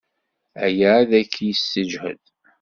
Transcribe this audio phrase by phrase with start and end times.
[0.65, 2.23] Aya ad k-yessejhed.